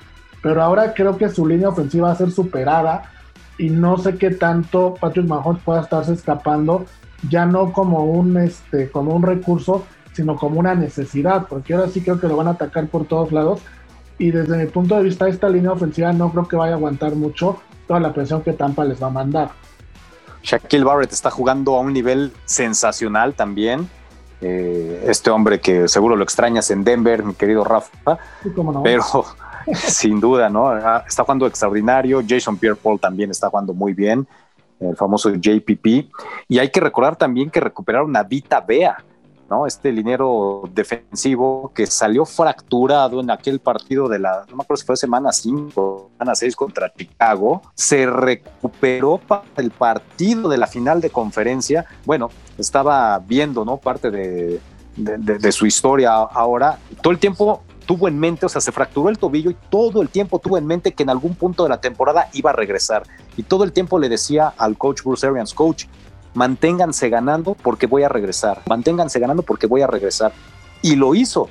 [0.42, 3.10] pero ahora creo que su línea ofensiva va a ser superada
[3.58, 6.86] y no sé qué tanto Patrick Mahomes pueda estarse escapando,
[7.28, 9.84] ya no como un, este, como un recurso,
[10.18, 13.30] sino como una necesidad, porque ahora sí creo que lo van a atacar por todos
[13.30, 13.60] lados.
[14.18, 17.14] Y desde mi punto de vista, esta línea ofensiva no creo que vaya a aguantar
[17.14, 19.50] mucho toda la presión que Tampa les va a mandar.
[20.42, 23.88] Shaquille Barrett está jugando a un nivel sensacional también.
[24.40, 28.18] Eh, este hombre que seguro lo extrañas en Denver, mi querido Rafa.
[28.82, 29.24] Pero
[29.72, 30.66] sin duda, ¿no?
[30.66, 32.24] Ah, está jugando extraordinario.
[32.28, 34.26] Jason Pierre Paul también está jugando muy bien.
[34.80, 36.10] El famoso JPP.
[36.48, 39.04] Y hay que recordar también que recuperaron a Vita Bea
[39.48, 39.66] ¿no?
[39.66, 44.86] Este linero defensivo que salió fracturado en aquel partido de la, no me acuerdo si
[44.86, 51.00] fue semana 5, semana 6 contra Chicago, se recuperó para el partido de la final
[51.00, 51.86] de conferencia.
[52.04, 53.76] Bueno, estaba viendo, ¿no?
[53.76, 54.60] Parte de,
[54.96, 56.78] de su historia ahora.
[57.02, 60.10] Todo el tiempo tuvo en mente, o sea, se fracturó el tobillo y todo el
[60.10, 63.04] tiempo tuvo en mente que en algún punto de la temporada iba a regresar.
[63.34, 65.86] Y todo el tiempo le decía al coach Bruce Arians, coach,
[66.34, 70.32] manténganse ganando porque voy a regresar, manténganse ganando porque voy a regresar.
[70.82, 71.48] Y lo hizo.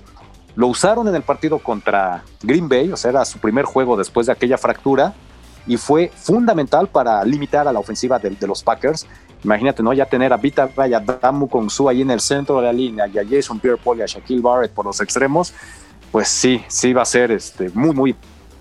[0.55, 4.25] Lo usaron en el partido contra Green Bay, o sea, era su primer juego después
[4.25, 5.13] de aquella fractura
[5.67, 9.05] y fue fundamental para limitar a la ofensiva de, los Packers.
[9.43, 9.93] Imagínate, ¿no?
[9.93, 13.19] Ya tener a Vita Vaya, Damu Su ahí en el centro de la línea y
[13.19, 15.53] a Jason Pierre-Paul y a Shaquille Barrett por los extremos,
[16.11, 18.15] pues sí, sí va a ser este, muy, muy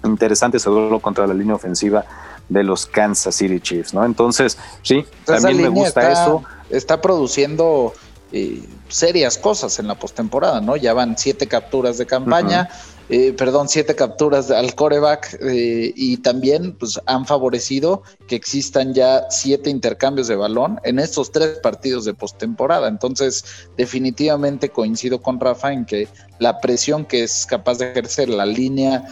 [0.04, 2.04] interesante ese duelo contra la línea ofensiva
[2.48, 4.04] de los Kansas City Chiefs, ¿no?
[4.04, 6.42] Entonces, sí, también me gusta eso.
[6.70, 7.92] Está produciendo
[8.32, 10.76] eh, serias cosas en la postemporada, ¿no?
[10.76, 12.68] Ya van siete capturas de campaña,
[13.08, 19.26] eh, perdón, siete capturas al coreback eh, y también pues, han favorecido que existan ya
[19.30, 22.88] siete intercambios de balón en estos tres partidos de postemporada.
[22.88, 23.44] Entonces,
[23.76, 29.04] definitivamente coincido con Rafa en que la presión que es capaz de ejercer la línea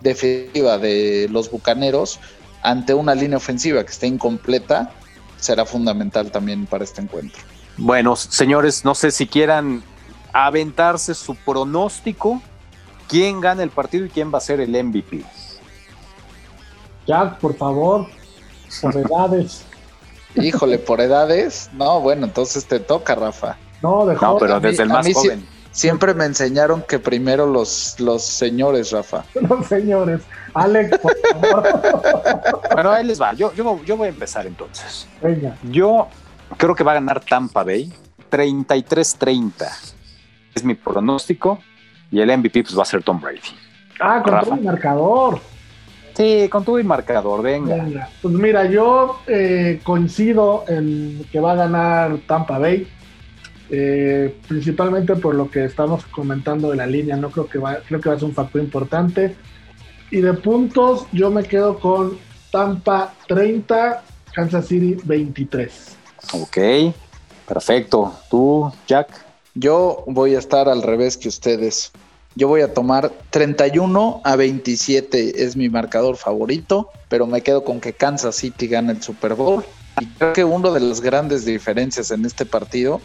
[0.00, 2.20] defensiva de los Bucaneros
[2.62, 4.92] ante una línea ofensiva que esté incompleta,
[5.38, 7.40] será fundamental también para este encuentro.
[7.76, 9.82] Bueno, señores, no sé si quieran
[10.32, 12.42] aventarse su pronóstico.
[13.08, 15.24] ¿Quién gana el partido y quién va a ser el MVP?
[17.06, 18.06] Jack, por favor,
[18.80, 19.64] por edades.
[20.36, 21.70] Híjole, por edades.
[21.72, 23.56] No, bueno, entonces te toca, Rafa.
[23.82, 25.44] No, de No, pero desde el más joven.
[25.72, 29.24] Siempre me enseñaron que primero los, los señores, Rafa.
[29.34, 30.20] Los señores.
[30.52, 31.68] Alex, por favor.
[32.74, 33.32] bueno, ahí les va.
[33.34, 35.06] Yo, yo, yo voy a empezar entonces.
[35.22, 35.56] Venga.
[35.70, 36.08] Yo
[36.56, 37.92] creo que va a ganar Tampa Bay
[38.30, 39.94] 33-30.
[40.54, 41.60] Es mi pronóstico.
[42.10, 43.38] Y el MVP pues, va a ser Tom Brady.
[44.00, 45.40] Ah, con todo el marcador.
[46.14, 48.08] Sí, con todo el marcador, venga.
[48.20, 52.88] Pues mira, yo eh, coincido en que va a ganar Tampa Bay
[53.72, 58.00] eh, principalmente por lo que estamos comentando de la línea, no creo que va, creo
[58.00, 59.36] que va a ser un factor importante.
[60.10, 62.18] Y de puntos, yo me quedo con
[62.50, 64.02] Tampa 30,
[64.32, 65.96] Kansas City 23.
[66.32, 66.58] Ok,
[67.46, 68.12] perfecto.
[68.28, 69.24] ¿Tú, Jack?
[69.54, 71.92] Yo voy a estar al revés que ustedes.
[72.34, 77.80] Yo voy a tomar 31 a 27, es mi marcador favorito, pero me quedo con
[77.80, 79.64] que Kansas City gane el Super Bowl.
[80.00, 83.00] Y creo que una de las grandes diferencias en este partido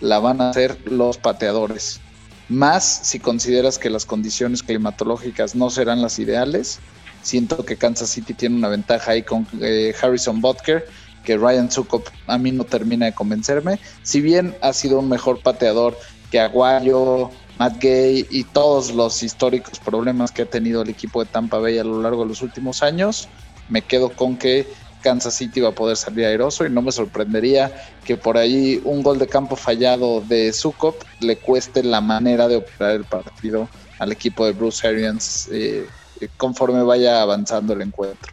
[0.00, 2.00] la van a hacer los pateadores.
[2.48, 6.80] Más si consideras que las condiciones climatológicas no serán las ideales.
[7.22, 10.86] Siento que Kansas City tiene una ventaja ahí con eh, Harrison Butker,
[11.24, 13.78] que Ryan Sukop a mí no termina de convencerme.
[14.02, 15.96] Si bien ha sido un mejor pateador
[16.30, 21.30] que Aguayo, Matt Gay y todos los históricos problemas que ha tenido el equipo de
[21.30, 23.28] Tampa Bay a lo largo de los últimos años,
[23.68, 24.66] me quedo con que
[25.04, 27.70] Kansas City va a poder salir airoso y no me sorprendería
[28.06, 32.56] que por ahí un gol de campo fallado de Sukop le cueste la manera de
[32.56, 35.86] operar el partido al equipo de Bruce Arians eh,
[36.38, 38.32] conforme vaya avanzando el encuentro.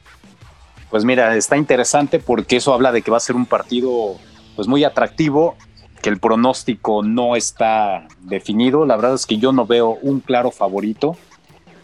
[0.90, 4.16] Pues mira, está interesante porque eso habla de que va a ser un partido
[4.56, 5.56] pues muy atractivo,
[6.02, 8.86] que el pronóstico no está definido.
[8.86, 11.18] La verdad es que yo no veo un claro favorito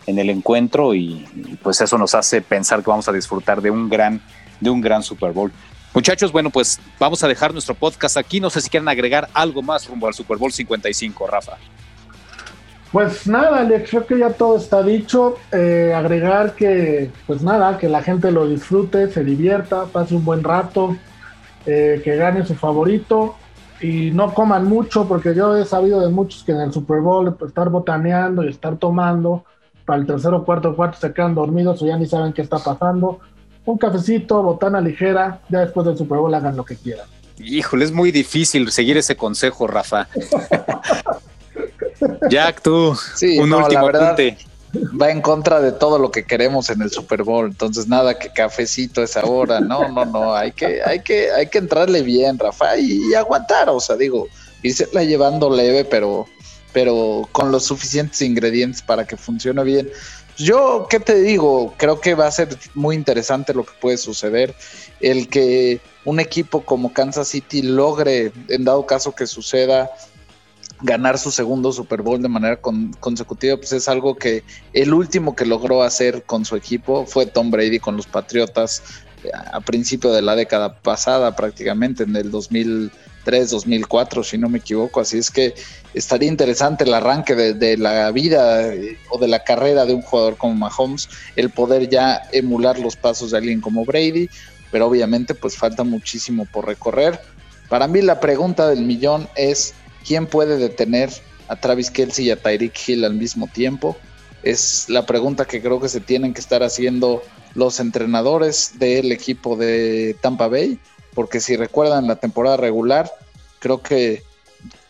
[0.05, 1.25] en el encuentro y
[1.61, 4.21] pues eso nos hace pensar que vamos a disfrutar de un gran
[4.59, 5.51] de un gran Super Bowl.
[5.93, 8.39] Muchachos, bueno, pues vamos a dejar nuestro podcast aquí.
[8.39, 11.53] No sé si quieren agregar algo más rumbo al Super Bowl 55, Rafa.
[12.91, 15.37] Pues nada, Alex, creo que ya todo está dicho.
[15.51, 20.43] Eh, agregar que, pues nada, que la gente lo disfrute, se divierta, pase un buen
[20.43, 20.95] rato,
[21.65, 23.35] eh, que gane su favorito
[23.81, 27.35] y no coman mucho, porque yo he sabido de muchos que en el Super Bowl
[27.35, 29.45] pues, estar botaneando y estar tomando,
[29.85, 33.19] para el tercero, cuarto, cuarto se quedan dormidos o ya ni saben qué está pasando
[33.67, 37.05] un cafecito, botana ligera, ya después del Super Bowl hagan lo que quieran.
[37.37, 40.07] Híjole, es muy difícil seguir ese consejo, Rafa.
[42.29, 44.37] Jack, tú, sí, un último apunte.
[44.99, 48.31] Va en contra de todo lo que queremos en el Super Bowl, entonces nada que
[48.31, 52.77] cafecito es ahora, no, no, no, hay que, hay que, hay que entrarle bien, Rafa,
[52.77, 54.27] y, aguantar, o sea, digo,
[54.63, 56.27] irse la llevando leve, pero,
[56.73, 59.89] pero con los suficientes ingredientes para que funcione bien.
[60.37, 61.73] Yo, ¿qué te digo?
[61.77, 64.55] Creo que va a ser muy interesante lo que puede suceder.
[64.99, 69.89] El que un equipo como Kansas City logre, en dado caso que suceda,
[70.81, 72.59] ganar su segundo Super Bowl de manera
[72.99, 77.49] consecutiva, pues es algo que el último que logró hacer con su equipo fue Tom
[77.49, 78.83] Brady con los Patriotas
[79.23, 82.29] eh, a principio de la década pasada, prácticamente en el
[83.27, 85.01] 2003, 2004, si no me equivoco.
[85.01, 85.53] Así es que
[85.93, 90.37] estaría interesante el arranque de, la vida eh, o de la carrera de un jugador
[90.37, 94.29] como Mahomes, el poder ya emular los pasos de alguien como Brady,
[94.71, 97.19] pero obviamente pues falta muchísimo por recorrer.
[97.69, 99.73] Para mí la pregunta del millón es,
[100.05, 101.09] ¿quién puede detener
[101.49, 103.97] a Travis Kelsey y a Tyreek Hill al mismo tiempo?
[104.43, 107.23] Es la pregunta que creo que se tienen que estar haciendo
[107.55, 110.79] los entrenadores del equipo de Tampa Bay,
[111.17, 113.11] porque si recuerdan la temporada regular,
[113.57, 114.21] creo que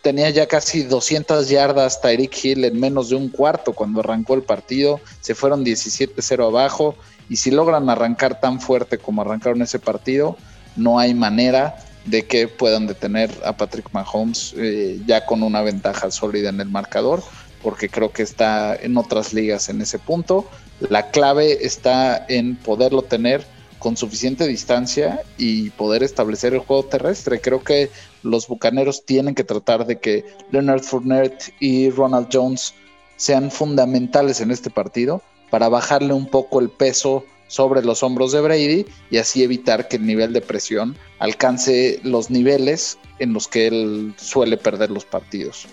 [0.01, 4.43] tenía ya casi 200 yardas Tyreek Hill en menos de un cuarto cuando arrancó el
[4.43, 4.99] partido.
[5.21, 6.95] Se fueron 17-0 abajo.
[7.29, 10.35] Y si logran arrancar tan fuerte como arrancaron ese partido,
[10.75, 16.11] no hay manera de que puedan detener a Patrick Mahomes eh, ya con una ventaja
[16.11, 17.23] sólida en el marcador,
[17.63, 20.45] porque creo que está en otras ligas en ese punto.
[20.89, 23.45] La clave está en poderlo tener
[23.79, 27.41] con suficiente distancia y poder establecer el juego terrestre.
[27.41, 27.89] Creo que
[28.23, 32.73] los Bucaneros tienen que tratar de que Leonard Fournette y Ronald Jones
[33.15, 38.41] sean fundamentales en este partido para bajarle un poco el peso sobre los hombros de
[38.41, 43.67] Brady y así evitar que el nivel de presión alcance los niveles en los que
[43.67, 45.67] él suele perder los partidos.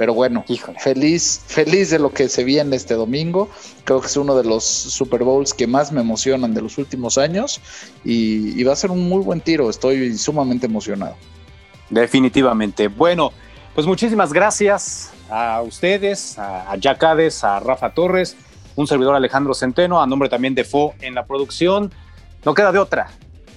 [0.00, 0.46] Pero bueno,
[0.78, 3.50] feliz, feliz de lo que se viene este domingo.
[3.84, 7.18] Creo que es uno de los Super Bowls que más me emocionan de los últimos
[7.18, 7.60] años
[8.02, 9.68] y, va a ser un muy buen tiro.
[9.68, 11.16] Estoy sumamente emocionado.
[11.90, 12.88] Definitivamente.
[12.88, 13.30] Bueno,
[13.74, 18.38] pues muchísimas gracias a ustedes, a Jack Hades, a Rafa Torres,
[18.76, 21.92] un servidor Alejandro Centeno, a nombre también de FO en la producción.
[22.46, 23.10] No queda de otra,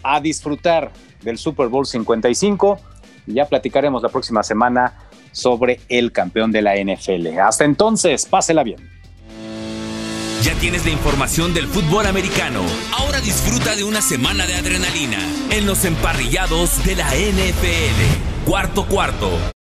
[0.04, 2.80] a disfrutar del Super Bowl 55
[3.28, 5.03] y ya platicaremos la próxima semana
[5.34, 7.38] sobre el campeón de la NFL.
[7.40, 8.90] Hasta entonces, pásela bien.
[10.44, 12.62] Ya tienes la información del fútbol americano.
[12.98, 15.20] Ahora disfruta de una semana de adrenalina
[15.52, 18.46] en los emparrillados de la NFL.
[18.46, 19.53] Cuarto cuarto